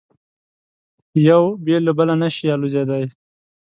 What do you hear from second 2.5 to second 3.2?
الوزېدای.